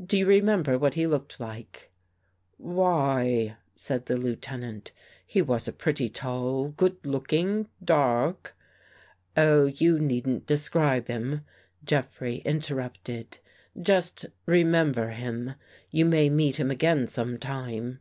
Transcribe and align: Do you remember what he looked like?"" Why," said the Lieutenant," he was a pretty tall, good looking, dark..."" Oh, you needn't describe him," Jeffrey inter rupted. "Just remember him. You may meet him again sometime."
Do 0.00 0.16
you 0.16 0.24
remember 0.26 0.78
what 0.78 0.94
he 0.94 1.04
looked 1.04 1.40
like?"" 1.40 1.90
Why," 2.58 3.56
said 3.74 4.06
the 4.06 4.16
Lieutenant," 4.16 4.92
he 5.26 5.42
was 5.42 5.66
a 5.66 5.72
pretty 5.72 6.08
tall, 6.08 6.68
good 6.68 6.96
looking, 7.04 7.66
dark..."" 7.84 8.54
Oh, 9.36 9.64
you 9.66 9.98
needn't 9.98 10.46
describe 10.46 11.08
him," 11.08 11.44
Jeffrey 11.84 12.40
inter 12.44 12.76
rupted. 12.76 13.38
"Just 13.80 14.26
remember 14.46 15.08
him. 15.10 15.54
You 15.90 16.04
may 16.04 16.28
meet 16.30 16.60
him 16.60 16.70
again 16.70 17.08
sometime." 17.08 17.98